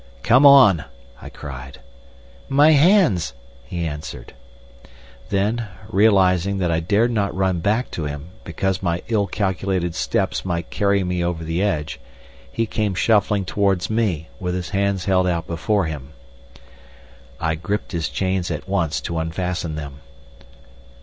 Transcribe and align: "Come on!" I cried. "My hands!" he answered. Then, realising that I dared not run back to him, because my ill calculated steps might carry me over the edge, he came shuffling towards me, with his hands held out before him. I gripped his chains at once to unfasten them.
"Come 0.23 0.47
on!" 0.47 0.85
I 1.21 1.29
cried. 1.29 1.79
"My 2.49 2.71
hands!" 2.71 3.35
he 3.63 3.85
answered. 3.85 4.33
Then, 5.29 5.67
realising 5.91 6.57
that 6.57 6.71
I 6.71 6.79
dared 6.79 7.11
not 7.11 7.35
run 7.35 7.59
back 7.59 7.91
to 7.91 8.05
him, 8.05 8.29
because 8.43 8.81
my 8.81 9.03
ill 9.09 9.27
calculated 9.27 9.93
steps 9.93 10.43
might 10.43 10.71
carry 10.71 11.03
me 11.03 11.23
over 11.23 11.43
the 11.43 11.61
edge, 11.61 11.99
he 12.51 12.65
came 12.65 12.95
shuffling 12.95 13.45
towards 13.45 13.91
me, 13.91 14.29
with 14.39 14.55
his 14.55 14.71
hands 14.71 15.05
held 15.05 15.27
out 15.27 15.45
before 15.45 15.85
him. 15.85 16.13
I 17.39 17.53
gripped 17.53 17.91
his 17.91 18.09
chains 18.09 18.49
at 18.49 18.67
once 18.67 19.01
to 19.01 19.19
unfasten 19.19 19.75
them. 19.75 19.99